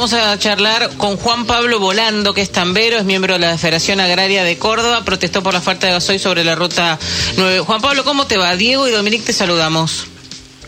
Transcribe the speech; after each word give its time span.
vamos 0.00 0.14
a 0.14 0.38
charlar 0.38 0.96
con 0.96 1.18
Juan 1.18 1.44
Pablo 1.44 1.78
Volando, 1.78 2.32
que 2.32 2.40
es 2.40 2.50
tambero, 2.50 2.96
es 2.96 3.04
miembro 3.04 3.34
de 3.34 3.40
la 3.40 3.58
Federación 3.58 4.00
Agraria 4.00 4.42
de 4.42 4.56
Córdoba, 4.56 5.04
protestó 5.04 5.42
por 5.42 5.52
la 5.52 5.60
falta 5.60 5.88
de 5.88 5.92
gasoil 5.92 6.18
sobre 6.18 6.42
la 6.42 6.54
ruta 6.54 6.98
9. 7.36 7.60
Juan 7.60 7.82
Pablo, 7.82 8.02
¿cómo 8.02 8.26
te 8.26 8.38
va? 8.38 8.56
Diego 8.56 8.88
y 8.88 8.92
Dominique 8.92 9.26
te 9.26 9.34
saludamos. 9.34 10.06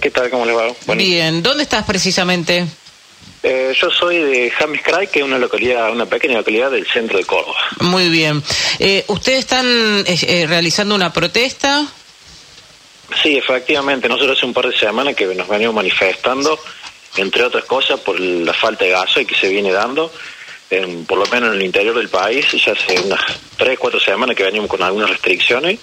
¿Qué 0.03 0.11
tal? 0.11 0.29
¿Cómo 0.29 0.45
le 0.45 0.53
va? 0.53 0.65
Bien, 0.95 1.43
¿dónde 1.43 1.63
estás 1.63 1.87
precisamente? 1.87 2.67
Eh, 3.43 3.75
yo 3.81 3.91
soy 3.91 4.19
de 4.19 4.51
James 4.51 4.83
Cray, 4.85 5.07
que 5.07 5.21
es 5.21 5.25
una 5.25 5.39
localidad, 5.39 5.91
una 5.91 6.05
pequeña 6.05 6.37
localidad 6.37 6.71
del 6.71 6.87
centro 6.87 7.17
de 7.17 7.25
Córdoba. 7.25 7.57
Muy 7.81 8.11
bien. 8.11 8.43
Eh, 8.81 9.07
¿Ustedes 9.07 9.39
están 9.39 9.65
eh, 9.67 10.45
realizando 10.47 10.95
una 10.95 11.11
protesta? 11.11 11.87
Sí, 13.23 13.39
efectivamente. 13.39 14.11
Nosotros 14.11 14.37
hace 14.37 14.45
un 14.45 14.53
par 14.53 14.69
de 14.69 14.77
semanas 14.77 15.15
que 15.15 15.25
nos 15.35 15.49
venimos 15.49 15.75
manifestando, 15.75 16.59
entre 17.17 17.45
otras 17.45 17.65
cosas, 17.65 18.01
por 18.01 18.19
la 18.19 18.53
falta 18.53 18.85
de 18.85 18.91
gasoil 18.91 19.27
que 19.27 19.35
se 19.35 19.49
viene 19.49 19.73
dando, 19.73 20.13
por 21.07 21.19
lo 21.19 21.27
menos 21.27 21.51
en 21.51 21.61
el 21.61 21.63
interior 21.63 21.97
del 21.97 22.09
país. 22.09 22.47
Ya 22.53 22.73
hace 22.73 22.99
unas 23.01 23.21
tres, 23.57 23.79
cuatro 23.79 24.01
semanas 24.01 24.37
que 24.37 24.45
venimos 24.45 24.69
con 24.69 24.83
algunas 24.83 25.11
restricciones 25.11 25.79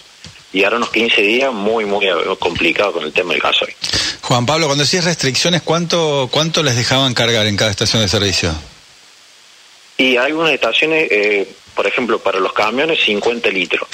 y 0.51 0.63
ahora 0.63 0.77
unos 0.77 0.89
15 0.89 1.21
días 1.21 1.53
muy, 1.53 1.85
muy 1.85 2.07
complicado 2.39 2.93
con 2.93 3.03
el 3.03 3.13
tema 3.13 3.33
del 3.33 3.41
gasoil. 3.41 3.73
Juan 4.21 4.45
Pablo, 4.45 4.67
cuando 4.67 4.83
decís 4.83 5.03
restricciones, 5.03 5.61
¿cuánto, 5.61 6.27
¿cuánto 6.31 6.63
les 6.63 6.75
dejaban 6.75 7.13
cargar 7.13 7.45
en 7.47 7.57
cada 7.57 7.71
estación 7.71 8.01
de 8.01 8.07
servicio? 8.07 8.53
Y 9.97 10.17
hay 10.17 10.27
algunas 10.27 10.53
estaciones, 10.53 11.07
eh, 11.11 11.47
por 11.75 11.85
ejemplo, 11.85 12.19
para 12.19 12.39
los 12.39 12.53
camiones, 12.53 12.99
50 13.03 13.49
litros. 13.49 13.87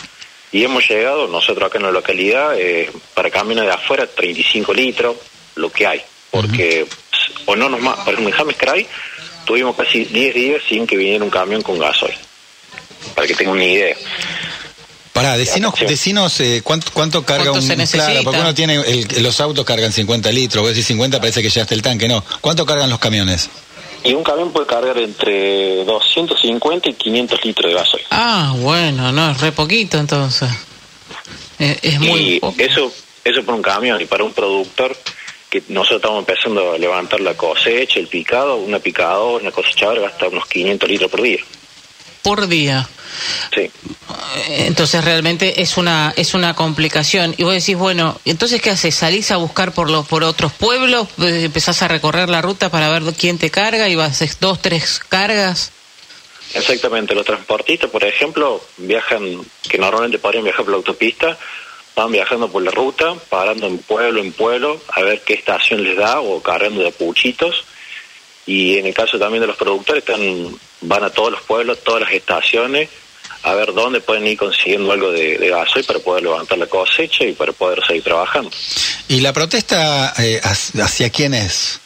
Y 0.51 0.63
hemos 0.63 0.87
llegado, 0.87 1.27
nosotros 1.27 1.67
acá 1.67 1.79
en 1.79 1.85
la 1.85 1.91
localidad, 1.91 2.57
eh, 2.57 2.91
para 3.13 3.29
camiones 3.29 3.65
de 3.65 3.71
afuera, 3.71 4.07
35 4.07 4.73
litros, 4.73 5.15
lo 5.55 5.71
que 5.71 5.87
hay. 5.87 6.01
Porque, 6.31 6.85
o 7.45 7.55
no 7.55 7.69
nos 7.69 7.81
más, 7.81 7.97
por 7.97 8.13
ejemplo, 8.13 8.33
en 8.33 8.37
James 8.37 8.55
Cray, 8.57 8.87
tuvimos 9.45 9.75
casi 9.75 10.05
10 10.05 10.35
días 10.35 10.61
sin 10.67 10.87
que 10.87 10.97
viniera 10.97 11.23
un 11.23 11.29
camión 11.29 11.61
con 11.61 11.77
gasoil. 11.77 12.15
Para 13.13 13.27
que 13.27 13.35
tengan 13.35 13.55
una 13.55 13.65
idea. 13.65 13.95
Pará, 15.13 15.37
decinos, 15.37 15.73
decinos 15.87 16.39
eh, 16.41 16.61
cuánto, 16.61 16.91
cuánto 16.91 17.23
carga 17.23 17.51
un... 17.53 17.65
Claro, 17.65 18.19
porque 18.23 18.39
uno 18.39 18.53
tiene, 18.53 18.83
los 19.21 19.39
autos 19.39 19.63
cargan 19.63 19.93
50 19.93 20.29
litros, 20.31 20.61
vos 20.61 20.71
decís 20.71 20.87
50 20.87 21.19
parece 21.19 21.41
que 21.41 21.49
ya 21.49 21.61
está 21.61 21.73
el 21.73 21.81
tanque, 21.81 22.09
no. 22.09 22.21
¿Cuánto 22.41 22.65
cargan 22.65 22.89
los 22.89 22.99
camiones? 22.99 23.49
Y 24.03 24.13
un 24.13 24.23
camión 24.23 24.51
puede 24.51 24.67
cargar 24.67 24.97
entre 24.97 25.85
250 25.85 26.89
y 26.89 26.93
500 26.93 27.45
litros 27.45 27.71
de 27.71 27.79
gasoil. 27.79 28.03
Ah, 28.11 28.53
bueno, 28.57 29.11
no, 29.13 29.31
es 29.31 29.39
re 29.39 29.53
poquito 29.53 29.97
entonces. 29.97 30.49
Eh, 31.59 31.79
es, 31.81 31.99
muy 31.99 32.41
y 32.41 32.61
eso, 32.61 32.91
eso 33.23 33.43
por 33.43 33.55
un 33.55 33.61
camión 33.61 34.01
y 34.01 34.05
para 34.05 34.25
un 34.25 34.33
productor 34.33 34.95
que 35.49 35.63
nosotros 35.69 35.97
estamos 36.01 36.19
empezando 36.19 36.73
a 36.73 36.77
levantar 36.77 37.21
la 37.21 37.35
cosecha, 37.35 37.99
el 37.99 38.07
picado, 38.07 38.55
una 38.57 38.79
picadora, 38.79 39.41
una 39.41 39.51
cosechadora 39.51 40.01
gasta 40.01 40.27
unos 40.27 40.47
500 40.47 40.89
litros 40.89 41.11
por 41.11 41.21
día. 41.21 41.39
Por 42.21 42.47
día. 42.47 42.87
Sí. 43.53 43.71
Entonces 44.49 45.03
realmente 45.05 45.61
es 45.61 45.77
una 45.77 46.13
es 46.17 46.33
una 46.33 46.55
complicación. 46.55 47.35
Y 47.37 47.43
vos 47.43 47.53
decís, 47.53 47.77
bueno, 47.77 48.19
entonces 48.25 48.61
¿qué 48.61 48.71
haces? 48.71 48.95
¿Salís 48.95 49.31
a 49.31 49.37
buscar 49.37 49.71
por 49.73 49.89
los 49.89 50.07
por 50.07 50.23
otros 50.23 50.51
pueblos? 50.53 51.07
Eh, 51.19 51.43
¿Empezás 51.45 51.81
a 51.81 51.87
recorrer 51.87 52.29
la 52.29 52.41
ruta 52.41 52.69
para 52.69 52.89
ver 52.89 53.03
quién 53.13 53.37
te 53.37 53.51
carga 53.51 53.87
y 53.87 53.95
vas 53.95 54.39
dos, 54.39 54.61
tres 54.61 54.99
cargas? 55.07 55.71
Exactamente, 56.55 57.13
los 57.13 57.25
transportistas, 57.25 57.89
por 57.89 58.03
ejemplo, 58.05 58.61
viajan, 58.77 59.45
que 59.69 59.77
normalmente 59.77 60.19
podrían 60.19 60.45
viajar 60.45 60.63
por 60.63 60.71
la 60.71 60.77
autopista, 60.77 61.37
van 61.95 62.11
viajando 62.11 62.49
por 62.49 62.61
la 62.63 62.71
ruta, 62.71 63.15
parando 63.29 63.67
en 63.67 63.77
pueblo 63.77 64.21
en 64.21 64.31
pueblo, 64.33 64.81
a 64.89 65.01
ver 65.01 65.21
qué 65.21 65.33
estación 65.33 65.83
les 65.83 65.97
da 65.97 66.19
o 66.19 66.41
cargando 66.41 66.83
de 66.83 66.91
puchitos. 66.91 67.63
Y 68.45 68.77
en 68.77 68.85
el 68.85 68.93
caso 68.93 69.17
también 69.17 69.41
de 69.41 69.47
los 69.47 69.57
productores, 69.57 70.03
están, 70.03 70.19
van 70.81 71.03
a 71.03 71.09
todos 71.09 71.31
los 71.31 71.41
pueblos, 71.41 71.83
todas 71.83 72.01
las 72.01 72.11
estaciones, 72.11 72.89
a 73.43 73.53
ver 73.55 73.73
dónde 73.73 74.01
pueden 74.01 74.27
ir 74.27 74.37
consiguiendo 74.37 74.91
algo 74.91 75.11
de, 75.11 75.37
de 75.37 75.49
gasoil 75.49 75.85
para 75.85 75.99
poder 75.99 76.23
levantar 76.23 76.57
la 76.57 76.67
cosecha 76.67 77.23
y 77.23 77.33
para 77.33 77.53
poder 77.53 77.83
seguir 77.85 78.03
trabajando. 78.03 78.51
¿Y 79.07 79.21
la 79.21 79.33
protesta 79.33 80.13
eh, 80.17 80.41
hacia 80.43 81.09
quién 81.09 81.33
es? 81.33 81.79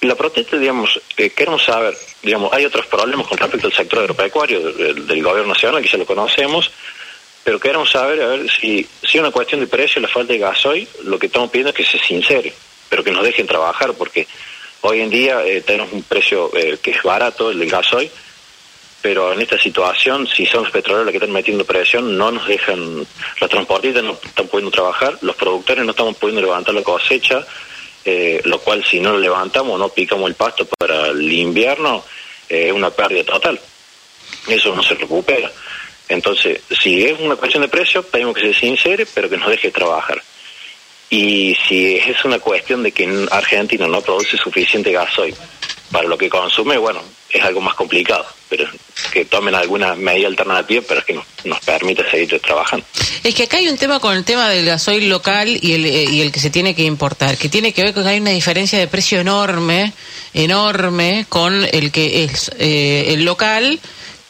La 0.00 0.16
protesta, 0.16 0.56
digamos, 0.56 1.00
eh, 1.16 1.30
queremos 1.30 1.64
saber, 1.64 1.96
digamos, 2.22 2.52
hay 2.52 2.64
otros 2.64 2.86
problemas 2.86 3.28
con 3.28 3.38
respecto 3.38 3.68
al 3.68 3.72
sector 3.72 4.00
agropecuario 4.00 4.72
del, 4.72 5.22
gobierno 5.22 5.54
nacional, 5.54 5.80
que 5.80 5.88
ya 5.88 5.98
lo 5.98 6.06
conocemos, 6.06 6.72
pero 7.44 7.58
queremos 7.58 7.90
saber, 7.90 8.22
a 8.22 8.28
ver, 8.28 8.50
si, 8.50 8.86
si 9.02 9.18
una 9.18 9.30
cuestión 9.30 9.60
de 9.60 9.66
precio, 9.66 10.00
la 10.00 10.08
falta 10.08 10.32
de 10.32 10.38
gasoil, 10.38 10.88
lo 11.04 11.18
que 11.18 11.26
estamos 11.26 11.50
pidiendo 11.50 11.70
es 11.70 11.76
que 11.76 11.84
se 11.84 11.98
sincere, 11.98 12.52
pero 12.88 13.02
que 13.02 13.12
nos 13.12 13.24
dejen 13.24 13.46
trabajar, 13.46 13.94
porque 13.94 14.26
hoy 14.82 15.00
en 15.00 15.10
día 15.10 15.44
eh, 15.44 15.60
tenemos 15.60 15.92
un 15.92 16.02
precio 16.02 16.50
que 16.50 16.90
es 16.90 17.02
barato, 17.02 17.50
el 17.50 17.58
del 17.58 17.70
gasoil, 17.70 18.10
pero 19.02 19.32
en 19.32 19.40
esta 19.40 19.58
situación, 19.58 20.28
si 20.28 20.46
son 20.46 20.62
los 20.62 20.72
petroleros 20.72 21.06
los 21.06 21.12
que 21.12 21.18
están 21.18 21.32
metiendo 21.32 21.64
presión, 21.64 22.16
no 22.16 22.30
nos 22.30 22.46
dejan, 22.46 23.04
los 23.40 23.50
transportistas 23.50 24.04
no 24.04 24.12
están 24.12 24.46
pudiendo 24.46 24.70
trabajar, 24.70 25.18
los 25.22 25.34
productores 25.34 25.84
no 25.84 25.90
estamos 25.90 26.16
pudiendo 26.16 26.40
levantar 26.40 26.72
la 26.72 26.84
cosecha, 26.84 27.44
eh, 28.04 28.40
lo 28.44 28.60
cual 28.60 28.84
si 28.84 29.00
no 29.00 29.10
lo 29.10 29.18
levantamos, 29.18 29.78
no 29.78 29.88
picamos 29.88 30.28
el 30.30 30.36
pasto 30.36 30.66
para 30.66 31.08
el 31.08 31.32
invierno, 31.32 32.04
eh, 32.48 32.68
es 32.68 32.72
una 32.72 32.90
pérdida 32.90 33.24
total. 33.24 33.60
Eso 34.46 34.74
no 34.74 34.82
se 34.84 34.94
recupera. 34.94 35.50
Entonces, 36.12 36.60
si 36.80 37.04
es 37.04 37.18
una 37.20 37.36
cuestión 37.36 37.62
de 37.62 37.68
precio, 37.68 38.02
pedimos 38.02 38.34
que 38.34 38.52
se 38.52 38.60
sincere, 38.60 39.06
pero 39.06 39.28
que 39.28 39.36
nos 39.36 39.48
deje 39.48 39.70
trabajar. 39.70 40.22
Y 41.10 41.54
si 41.68 41.96
es 41.96 42.24
una 42.24 42.38
cuestión 42.38 42.82
de 42.82 42.92
que 42.92 43.26
Argentina 43.30 43.86
no 43.86 44.00
produce 44.00 44.36
suficiente 44.36 44.92
gasoil 44.92 45.34
para 45.90 46.08
lo 46.08 46.16
que 46.16 46.30
consume, 46.30 46.78
bueno, 46.78 47.02
es 47.28 47.42
algo 47.44 47.60
más 47.60 47.74
complicado, 47.74 48.26
pero 48.48 48.66
que 49.12 49.26
tomen 49.26 49.54
alguna 49.54 49.94
medida 49.94 50.28
alternativa, 50.28 50.82
pero 50.88 51.00
es 51.00 51.06
que 51.06 51.12
nos, 51.12 51.26
nos 51.44 51.60
permite 51.60 52.10
seguir 52.10 52.40
trabajando. 52.40 52.86
Es 53.22 53.34
que 53.34 53.44
acá 53.44 53.58
hay 53.58 53.68
un 53.68 53.76
tema 53.76 54.00
con 54.00 54.16
el 54.16 54.24
tema 54.24 54.48
del 54.48 54.64
gasoil 54.64 55.08
local 55.08 55.48
y 55.60 55.74
el, 55.74 55.84
eh, 55.84 56.04
y 56.04 56.20
el 56.22 56.32
que 56.32 56.40
se 56.40 56.50
tiene 56.50 56.74
que 56.74 56.84
importar, 56.84 57.36
que 57.36 57.48
tiene 57.48 57.72
que 57.72 57.82
ver 57.82 57.94
con 57.94 58.04
que 58.04 58.08
hay 58.10 58.20
una 58.20 58.30
diferencia 58.30 58.78
de 58.78 58.88
precio 58.88 59.20
enorme, 59.20 59.92
enorme, 60.32 61.26
con 61.28 61.64
el 61.72 61.92
que 61.92 62.24
es 62.24 62.50
eh, 62.58 63.04
el 63.08 63.24
local 63.24 63.80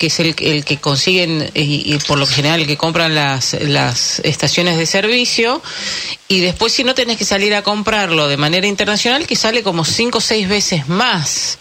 que 0.02 0.08
es 0.08 0.18
el, 0.18 0.34
el 0.40 0.64
que 0.64 0.78
consiguen 0.78 1.48
y, 1.54 1.96
por 2.08 2.18
lo 2.18 2.26
general 2.26 2.58
el 2.58 2.66
que 2.66 2.76
compran 2.76 3.14
las, 3.14 3.52
las 3.52 4.18
estaciones 4.24 4.76
de 4.76 4.84
servicio 4.84 5.62
y 6.26 6.40
después 6.40 6.72
si 6.72 6.82
no 6.82 6.92
tenés 6.92 7.18
que 7.18 7.24
salir 7.24 7.54
a 7.54 7.62
comprarlo 7.62 8.26
de 8.26 8.36
manera 8.36 8.66
internacional 8.66 9.28
que 9.28 9.36
sale 9.36 9.62
como 9.62 9.84
cinco 9.84 10.18
o 10.18 10.20
seis 10.20 10.48
veces 10.48 10.88
más. 10.88 11.60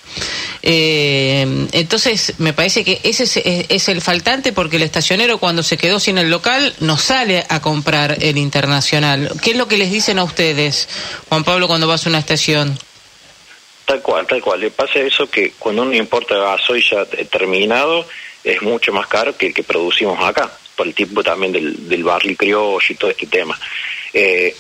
Eh, 0.64 1.68
entonces 1.72 2.34
me 2.40 2.54
parece 2.54 2.84
que 2.84 3.00
ese 3.04 3.26
es, 3.26 3.38
es, 3.38 3.90
el 3.90 4.02
faltante 4.02 4.54
porque 4.54 4.78
el 4.78 4.82
estacionero 4.82 5.38
cuando 5.38 5.62
se 5.62 5.78
quedó 5.78 6.00
sin 6.00 6.18
el 6.18 6.32
local 6.32 6.74
no 6.80 6.98
sale 6.98 7.46
a 7.48 7.62
comprar 7.62 8.18
el 8.24 8.40
internacional. 8.40 9.34
¿Qué 9.44 9.52
es 9.52 9.56
lo 9.56 9.68
que 9.68 9.78
les 9.78 9.92
dicen 9.92 10.18
a 10.18 10.24
ustedes, 10.24 10.90
Juan 11.30 11.44
Pablo, 11.44 11.68
cuando 11.68 11.86
vas 11.86 12.08
a 12.08 12.10
una 12.10 12.18
estación? 12.18 12.76
Tal 13.86 14.02
cual, 14.02 14.26
tal 14.26 14.42
cual. 14.42 14.62
Le 14.62 14.72
pasa 14.72 14.98
eso 15.00 15.30
que 15.30 15.52
cuando 15.60 15.84
uno 15.84 15.94
importa 15.94 16.36
gasoil 16.36 16.84
ya 16.84 17.06
terminado, 17.06 18.08
es 18.44 18.62
mucho 18.62 18.92
más 18.94 19.08
caro 19.08 19.36
que 19.36 19.48
el 19.48 19.54
que 19.54 19.64
producimos 19.64 20.20
acá, 20.24 20.52
por 20.76 20.88
el 20.88 20.94
tipo 20.94 21.24
también 21.24 21.52
del, 21.52 21.88
del 21.88 22.04
barley 22.04 22.36
criollo 22.36 22.80
y 22.90 22.96
todo 22.96 23.12
este 23.12 23.28
tema. 23.28 23.60
Eh, 24.14 24.56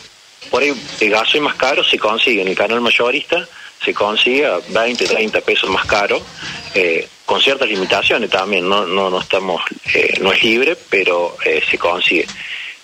por 0.50 0.64
ahí 0.64 0.74
el 1.00 1.10
gasoil 1.10 1.44
más 1.44 1.56
caro 1.56 1.84
se 1.84 1.98
consigue 1.98 2.42
en 2.42 2.48
el 2.48 2.56
canal 2.56 2.82
mayorista, 2.82 3.48
se 3.84 3.94
consigue 3.94 4.46
a 4.46 4.60
20, 4.70 5.06
30 5.06 5.42
pesos 5.42 5.70
más 5.70 5.86
caro, 5.86 6.22
eh, 6.76 7.08
con 7.26 7.42
ciertas 7.42 7.68
limitaciones 7.68 8.30
también, 8.30 8.68
no, 8.68 8.86
no, 8.86 9.10
no 9.10 9.22
estamos, 9.22 9.62
eh, 9.94 10.20
no 10.22 10.32
es 10.32 10.44
libre, 10.44 10.78
pero 10.90 11.36
se 11.70 11.78
consigue. 11.78 12.28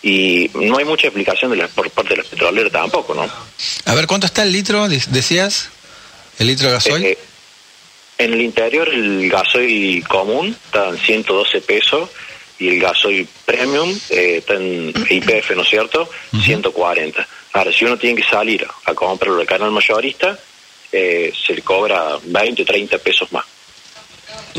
Y 0.01 0.49
no 0.53 0.77
hay 0.77 0.85
mucha 0.85 1.07
explicación 1.07 1.51
de 1.51 1.57
la, 1.57 1.67
por 1.67 1.89
parte 1.89 2.11
de 2.11 2.17
los 2.17 2.27
petroleros 2.27 2.71
tampoco, 2.71 3.13
¿no? 3.13 3.29
A 3.85 3.95
ver, 3.95 4.07
¿cuánto 4.07 4.27
está 4.27 4.43
el 4.43 4.51
litro, 4.51 4.87
decías? 4.87 5.69
¿El 6.39 6.47
litro 6.47 6.67
de 6.67 6.73
gasoil? 6.73 7.17
En 8.17 8.33
el 8.33 8.41
interior 8.41 8.89
el 8.89 9.29
gasoil 9.29 10.07
común 10.07 10.55
está 10.65 10.89
en 10.89 10.97
112 10.97 11.61
pesos 11.61 12.09
y 12.59 12.69
el 12.69 12.79
gasoil 12.79 13.27
premium 13.45 13.89
eh, 14.09 14.37
está 14.37 14.55
en 14.55 14.93
IPF, 15.09 15.51
¿no 15.55 15.61
es 15.61 15.69
cierto? 15.69 16.09
140. 16.43 17.27
Ahora, 17.53 17.71
si 17.71 17.85
uno 17.85 17.97
tiene 17.97 18.21
que 18.21 18.27
salir 18.27 18.65
a 18.85 18.93
comprarlo 18.93 19.37
del 19.37 19.47
canal 19.47 19.71
mayorista, 19.71 20.37
eh, 20.91 21.31
se 21.45 21.53
le 21.53 21.61
cobra 21.61 22.17
20 22.23 22.61
o 22.61 22.65
30 22.65 22.97
pesos 22.99 23.31
más. 23.31 23.45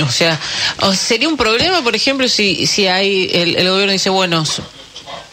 O 0.01 0.11
sea, 0.11 0.39
sería 0.95 1.29
un 1.29 1.37
problema, 1.37 1.83
por 1.83 1.97
ejemplo, 1.97 2.29
si, 2.29 2.67
si 2.67 2.87
hay 2.87 3.29
el, 3.33 3.69
gobierno 3.69 3.93
dice, 3.93 4.11
bueno, 4.11 4.45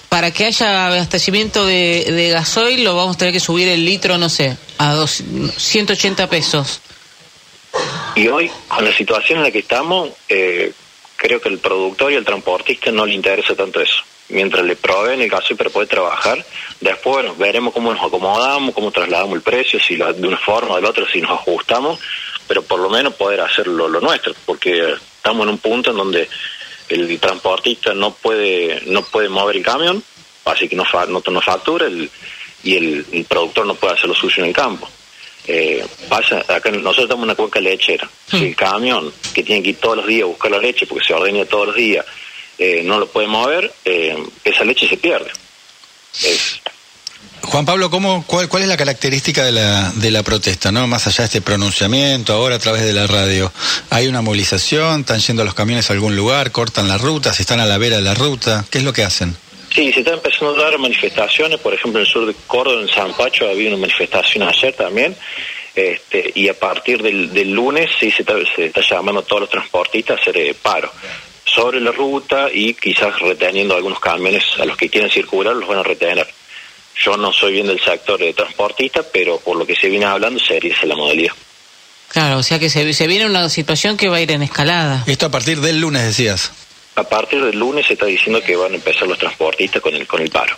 para 0.10 0.31
que 0.31 0.45
haya 0.45 0.88
abastecimiento 0.88 1.66
de, 1.66 2.06
de 2.10 2.30
gasoil 2.30 2.83
lo 2.83 2.95
vamos 2.95 3.16
a 3.16 3.19
tener 3.19 3.33
que 3.33 3.39
subir 3.39 3.68
el 3.68 3.86
litro, 3.86 4.18
no 4.18 4.30
sé, 4.30 4.57
a 4.80 4.94
dos, 4.94 5.24
180 5.57 6.27
pesos. 6.30 6.81
Y 8.15 8.27
hoy, 8.29 8.50
con 8.67 8.85
la 8.85 8.94
situación 8.94 9.39
en 9.39 9.44
la 9.44 9.51
que 9.51 9.59
estamos, 9.59 10.09
eh, 10.29 10.71
creo 11.17 11.41
que 11.41 11.50
el 11.50 11.59
productor 11.59 12.12
y 12.12 12.15
el 12.15 12.25
transportista 12.25 12.91
no 12.91 13.06
le 13.06 13.13
interesa 13.13 13.56
tanto 13.56 13.81
eso. 13.81 14.03
Mientras 14.29 14.65
le 14.65 14.75
proveen 14.75 15.21
el 15.21 15.29
gasoil 15.29 15.57
para 15.57 15.69
poder 15.69 15.88
trabajar, 15.88 16.44
después 16.79 17.15
bueno, 17.15 17.35
veremos 17.35 17.73
cómo 17.73 17.94
nos 17.94 18.03
acomodamos, 18.03 18.73
cómo 18.73 18.91
trasladamos 18.91 19.35
el 19.35 19.41
precio, 19.41 19.79
si 19.79 19.95
de 19.95 20.27
una 20.27 20.38
forma 20.38 20.71
o 20.71 20.75
de 20.77 20.81
la 20.81 20.89
otra, 20.89 21.06
si 21.12 21.21
nos 21.21 21.31
ajustamos, 21.31 22.00
pero 22.47 22.63
por 22.63 22.79
lo 22.79 22.89
menos 22.89 23.13
poder 23.15 23.41
hacerlo 23.41 23.88
lo 23.88 24.00
nuestro, 24.00 24.33
porque 24.45 24.95
estamos 25.17 25.44
en 25.44 25.50
un 25.50 25.57
punto 25.59 25.91
en 25.91 25.97
donde 25.97 26.29
el 26.89 27.19
transportista 27.19 27.94
no 27.94 28.13
puede 28.13 28.81
no 28.85 29.03
puede 29.03 29.29
mover 29.29 29.57
el 29.57 29.63
camión, 29.63 30.03
así 30.45 30.67
que 30.67 30.75
no, 30.75 30.85
no, 31.09 31.21
no 31.25 31.41
factura 31.41 31.88
el, 31.88 32.09
y 32.63 32.75
el, 32.75 33.25
productor 33.27 33.65
no 33.65 33.75
puede 33.75 33.94
hacer 33.94 34.07
lo 34.07 34.15
suyo 34.15 34.44
en 34.44 34.50
el 34.50 34.56
campo. 34.56 34.88
Eh, 35.47 35.86
pasa, 36.09 36.44
acá 36.47 36.71
nosotros 36.71 37.03
estamos 37.03 37.24
en 37.24 37.30
una 37.30 37.36
cuenca 37.36 37.59
lechera. 37.59 38.09
Si 38.30 38.47
el 38.47 38.56
camión 38.56 39.13
que 39.33 39.44
tiene 39.44 39.62
que 39.62 39.69
ir 39.69 39.77
todos 39.77 39.97
los 39.97 40.07
días 40.07 40.24
a 40.24 40.27
buscar 40.27 40.51
la 40.51 40.57
leche 40.57 40.88
porque 40.88 41.06
se 41.06 41.13
ordena 41.13 41.45
todos 41.45 41.68
los 41.68 41.75
días 41.75 42.06
eh, 42.57 42.81
no 42.83 43.00
lo 43.00 43.07
puede 43.07 43.27
mover, 43.27 43.71
eh, 43.83 44.18
esa 44.44 44.63
leche 44.63 44.88
se 44.88 44.97
pierde. 44.97 45.30
Juan 47.42 47.65
Pablo, 47.65 47.89
¿cómo, 47.89 48.24
cuál, 48.25 48.50
¿cuál 48.50 48.63
es 48.63 48.69
la 48.69 48.77
característica 48.77 49.44
de 49.44 49.51
la, 49.51 49.92
de 49.95 50.09
la 50.09 50.24
protesta? 50.24 50.71
no 50.71 50.88
Más 50.88 51.06
allá 51.06 51.19
de 51.19 51.25
este 51.25 51.42
pronunciamiento, 51.42 52.33
ahora 52.33 52.56
a 52.56 52.59
través 52.59 52.83
de 52.83 52.94
la 52.94 53.07
radio, 53.07 53.51
¿hay 53.89 54.07
una 54.07 54.21
movilización? 54.21 55.01
¿Están 55.01 55.19
yendo 55.19 55.44
los 55.44 55.53
camiones 55.53 55.89
a 55.89 55.94
algún 55.94 56.15
lugar? 56.15 56.51
¿Cortan 56.51 56.88
las 56.88 57.01
rutas? 57.01 57.39
¿Están 57.39 57.59
a 57.59 57.65
la 57.65 57.77
vera 57.77 57.98
de 57.98 58.01
la 58.01 58.13
ruta? 58.15 58.65
¿Qué 58.71 58.80
es 58.80 58.83
lo 58.83 58.94
que 58.94 59.03
hacen? 59.03 59.36
Sí, 59.75 59.92
se 59.92 60.00
están 60.00 60.13
empezando 60.13 60.56
a 60.56 60.63
dar 60.63 60.80
manifestaciones, 60.80 61.60
por 61.60 61.74
ejemplo 61.74 62.00
en 62.00 62.06
el 62.06 62.12
sur 62.12 62.25
de 62.25 62.33
Córdoba, 62.48 62.81
en 62.81 62.88
San 62.88 63.13
Pacho, 63.13 63.50
había 63.50 63.68
una 63.68 63.77
manifestación 63.80 64.48
ayer 64.48 64.72
también, 64.72 65.13
este, 65.75 66.31
y 66.33 66.48
a 66.48 66.57
partir 66.57 67.04
del, 67.04 67.33
del 67.33 67.51
lunes 67.51 67.92
sí 68.00 68.10
se 68.10 68.22
está, 68.22 68.36
se 68.56 68.68
está, 68.68 68.80
llamando 68.80 69.19
a 69.19 69.25
todos 69.25 69.42
los 69.42 69.50
transportistas 69.50 70.18
a 70.18 70.22
hacer 70.22 70.38
eh, 70.38 70.54
paro 70.54 70.89
sobre 71.44 71.81
la 71.81 71.92
ruta 71.92 72.48
y 72.54 72.74
quizás 72.74 73.19
reteniendo 73.19 73.75
algunos 73.75 74.00
camiones 74.00 74.44
a 74.57 74.63
los 74.63 74.77
que 74.77 74.88
quieren 74.88 75.10
circular, 75.10 75.54
los 75.54 75.68
van 75.68 75.80
a 75.80 75.83
retener. 75.83 76.27
Yo 77.04 77.18
no 77.18 77.33
soy 77.33 77.51
bien 77.51 77.68
del 77.68 77.81
sector 77.81 78.18
de 78.18 78.33
transportista, 78.33 79.04
pero 79.12 79.39
por 79.39 79.57
lo 79.57 79.66
que 79.66 79.75
se 79.75 79.89
viene 79.89 80.06
hablando 80.06 80.39
sería 80.39 80.74
esa 80.74 80.86
la 80.86 80.95
modalidad. 80.95 81.33
Claro, 82.07 82.38
o 82.38 82.44
sea 82.44 82.60
que 82.60 82.69
se, 82.69 82.94
se 82.94 83.07
viene 83.07 83.25
una 83.25 83.50
situación 83.50 83.98
que 83.98 84.07
va 84.07 84.18
a 84.18 84.22
ir 84.22 84.31
en 84.31 84.42
escalada. 84.42 85.04
Esto 85.06 85.25
a 85.25 85.31
partir 85.31 85.60
del 85.60 85.81
lunes, 85.81 86.04
decías. 86.04 86.54
A 86.95 87.03
partir 87.03 87.44
del 87.44 87.57
lunes 87.57 87.86
se 87.88 87.94
está 87.94 88.06
diciendo 88.06 88.42
que 88.42 88.56
van 88.56 88.71
a 88.71 88.75
empezar 88.75 89.07
los 89.07 89.18
transportistas 89.18 89.81
con 89.81 89.94
el, 89.94 90.07
con 90.07 90.21
el 90.21 90.30
paro. 90.30 90.56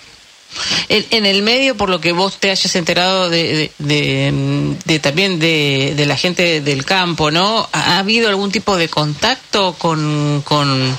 En, 0.89 1.25
el 1.25 1.43
medio, 1.43 1.75
por 1.75 1.89
lo 1.89 1.99
que 1.99 2.13
vos 2.13 2.39
te 2.39 2.49
hayas 2.49 2.73
enterado 2.75 3.29
de, 3.29 3.69
de, 3.77 4.99
también 4.99 5.39
de, 5.39 6.03
la 6.07 6.15
gente 6.15 6.61
del 6.61 6.85
campo, 6.85 7.29
¿no? 7.31 7.67
¿Ha 7.73 7.99
habido 7.99 8.29
algún 8.29 8.51
tipo 8.51 8.77
de 8.77 8.87
contacto 8.87 9.75
con, 9.77 10.41
con 10.45 10.97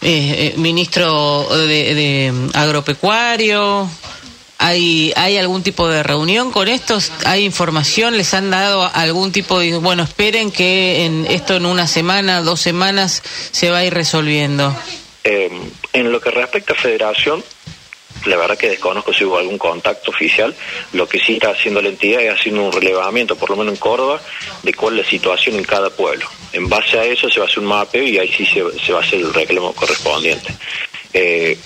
eh, 0.00 0.52
eh 0.52 0.54
ministro 0.56 1.48
de, 1.50 2.32
agropecuario? 2.54 3.90
¿Hay, 4.58 5.12
¿Hay 5.14 5.36
algún 5.36 5.62
tipo 5.62 5.88
de 5.88 6.02
reunión 6.02 6.50
con 6.50 6.66
estos? 6.66 7.12
¿Hay 7.24 7.44
información? 7.44 8.16
¿Les 8.16 8.34
han 8.34 8.50
dado 8.50 8.90
algún 8.92 9.30
tipo 9.30 9.60
de... 9.60 9.78
Bueno, 9.78 10.02
esperen 10.02 10.50
que 10.50 11.04
en 11.04 11.26
esto 11.26 11.54
en 11.56 11.64
una 11.64 11.86
semana, 11.86 12.42
dos 12.42 12.60
semanas 12.60 13.22
se 13.52 13.70
va 13.70 13.78
a 13.78 13.84
ir 13.84 13.94
resolviendo? 13.94 14.76
Eh, 15.22 15.48
en 15.92 16.10
lo 16.10 16.20
que 16.20 16.32
respecta 16.32 16.72
a 16.72 16.76
federación, 16.76 17.44
la 18.26 18.36
verdad 18.36 18.58
que 18.58 18.68
desconozco 18.68 19.12
si 19.12 19.24
hubo 19.24 19.38
algún 19.38 19.58
contacto 19.58 20.10
oficial. 20.10 20.52
Lo 20.92 21.08
que 21.08 21.20
sí 21.20 21.34
está 21.34 21.50
haciendo 21.50 21.80
la 21.80 21.90
entidad 21.90 22.20
es 22.20 22.32
haciendo 22.32 22.64
un 22.64 22.72
relevamiento, 22.72 23.36
por 23.36 23.50
lo 23.50 23.56
menos 23.56 23.74
en 23.74 23.78
Córdoba, 23.78 24.20
de 24.64 24.74
cuál 24.74 24.98
es 24.98 25.04
la 25.04 25.10
situación 25.10 25.54
en 25.54 25.64
cada 25.64 25.90
pueblo. 25.90 26.26
En 26.52 26.68
base 26.68 26.98
a 26.98 27.04
eso 27.04 27.30
se 27.30 27.38
va 27.38 27.46
a 27.46 27.48
hacer 27.48 27.60
un 27.60 27.66
mapeo 27.66 28.02
y 28.02 28.18
ahí 28.18 28.32
sí 28.32 28.44
se, 28.44 28.92
va 28.92 28.98
a 28.98 29.02
hacer 29.02 29.20
el 29.20 29.32
reclamo 29.32 29.72
correspondiente. 29.72 30.52
Eh, 31.12 31.56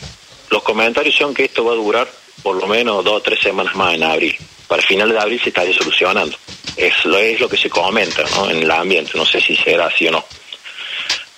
los 0.51 0.63
comentarios 0.63 1.17
son 1.17 1.33
que 1.33 1.47
esto 1.47 1.65
va 1.65 1.73
a 1.73 1.77
durar 1.77 2.22
por 2.43 2.57
lo 2.57 2.67
menos 2.67 3.05
dos 3.05 3.15
o 3.15 3.21
tres 3.21 3.41
semanas 3.41 3.75
más 3.75 3.95
en 3.95 4.03
abril. 4.03 4.37
Para 4.67 4.81
el 4.81 4.89
final 4.89 5.11
de 5.11 5.19
abril 5.19 5.41
se 5.43 5.51
estaría 5.51 5.77
solucionando. 5.77 6.37
Es 6.77 7.05
lo, 7.05 7.19
es 7.19 7.41
lo 7.41 7.49
que 7.49 7.57
se 7.57 7.69
comenta 7.69 8.25
en 8.51 8.63
el 8.63 8.71
ambiente, 8.71 9.13
no 9.15 9.27
sé 9.27 9.41
si 9.41 9.55
será 9.55 9.87
así 9.87 10.09
o 10.09 10.13
no 10.13 10.25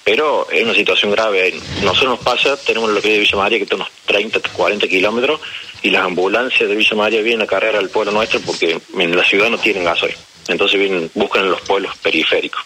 pero 0.04 0.46
es 0.50 0.62
una 0.62 0.74
situación 0.74 1.10
grave. 1.10 1.54
Nosotros 1.82 2.10
nos 2.10 2.18
pasa, 2.20 2.56
tenemos 2.58 2.90
lo 2.90 3.00
que 3.00 3.08
es 3.08 3.14
de 3.14 3.20
Villa 3.20 3.36
María, 3.38 3.58
que 3.58 3.64
está 3.64 3.76
unos 3.76 3.88
30, 4.04 4.40
40 4.52 4.86
kilómetros, 4.86 5.40
y 5.82 5.90
las 5.90 6.04
ambulancias 6.04 6.68
de 6.68 6.76
Villa 6.76 6.94
María 6.94 7.22
vienen 7.22 7.42
a 7.42 7.46
cargar 7.46 7.74
al 7.74 7.88
pueblo 7.88 8.12
nuestro 8.12 8.40
porque 8.40 8.78
en 8.96 9.16
la 9.16 9.24
ciudad 9.24 9.48
no 9.48 9.58
tienen 9.58 9.84
gasoil. 9.84 10.14
Entonces 10.46 10.78
vienen, 10.78 11.10
buscan 11.14 11.44
en 11.44 11.50
los 11.52 11.62
pueblos 11.62 11.96
periféricos. 11.96 12.62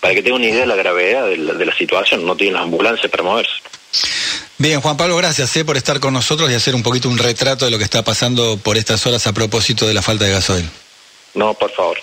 Para 0.00 0.14
que 0.14 0.22
tengan 0.22 0.40
una 0.40 0.50
idea 0.50 0.60
de 0.62 0.66
la 0.66 0.76
gravedad 0.76 1.26
de 1.28 1.36
la, 1.36 1.74
situación, 1.74 2.26
no 2.26 2.34
tienen 2.34 2.54
las 2.54 2.64
ambulancias 2.64 3.10
para 3.10 3.22
moverse. 3.22 3.52
Bien, 4.58 4.80
Juan 4.80 4.96
Pablo, 4.96 5.16
gracias 5.16 5.56
eh, 5.56 5.64
por 5.64 5.76
estar 5.76 6.00
con 6.00 6.12
nosotros 6.12 6.50
y 6.50 6.54
hacer 6.54 6.74
un 6.74 6.82
poquito 6.82 7.08
un 7.08 7.18
retrato 7.18 7.64
de 7.64 7.70
lo 7.70 7.78
que 7.78 7.84
está 7.84 8.02
pasando 8.02 8.58
por 8.58 8.76
estas 8.76 9.06
horas 9.06 9.26
a 9.26 9.32
propósito 9.32 9.86
de 9.86 9.94
la 9.94 10.02
falta 10.02 10.26
de 10.26 10.32
gasoil. 10.32 10.68
No, 11.34 11.54
por 11.54 11.70
favor. 11.72 11.98